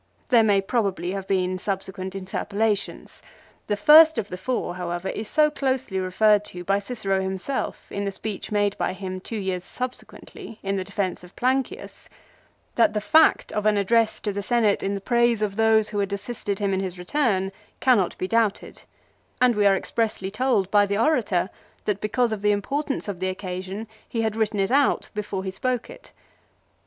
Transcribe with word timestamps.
1 0.29 0.29
There 0.29 0.43
may 0.43 0.61
probably 0.61 1.11
have 1.11 1.27
been 1.27 1.59
subsequent 1.59 2.15
interpolations. 2.15 3.21
The 3.67 3.77
first 3.77 4.17
of 4.17 4.29
the 4.29 4.37
four, 4.37 4.73
however, 4.73 5.09
is 5.09 5.27
so 5.27 5.51
closely 5.51 5.99
referred 5.99 6.43
to 6.45 6.63
by 6.63 6.79
Cicero 6.79 7.21
himself 7.21 7.91
in 7.91 8.03
the 8.05 8.11
speech 8.11 8.51
made 8.51 8.75
by 8.79 8.93
him 8.93 9.19
two 9.19 9.35
years 9.37 9.63
subsequently 9.63 10.57
in 10.63 10.75
the 10.75 10.83
defence 10.83 11.23
of 11.23 11.35
Plancius 11.35 12.09
that 12.77 12.95
the 12.95 12.99
fact 12.99 13.51
of 13.51 13.67
an 13.67 13.77
address 13.77 14.19
to 14.21 14.33
the 14.33 14.41
Senate 14.41 14.81
in 14.81 14.95
the 14.95 15.01
praise 15.01 15.39
of 15.43 15.55
those 15.55 15.89
who 15.89 15.99
had 15.99 16.11
assisted 16.11 16.57
him 16.57 16.73
in 16.73 16.79
his 16.79 16.97
return 16.97 17.51
cannot 17.79 18.17
be 18.17 18.27
doubted; 18.27 18.81
and 19.39 19.55
we 19.55 19.67
are 19.67 19.75
expressly 19.75 20.31
told 20.31 20.71
by 20.71 20.87
the 20.87 20.97
orator, 20.97 21.51
that 21.85 22.01
because 22.01 22.31
of 22.31 22.41
the 22.41 22.51
importance 22.51 23.07
of 23.07 23.19
the 23.19 23.29
occasion 23.29 23.85
he 24.09 24.23
had 24.23 24.35
written 24.35 24.59
it 24.59 24.71
out 24.71 25.11
before 25.13 25.43
he 25.43 25.51
spoke 25.51 25.91
it. 25.91 26.11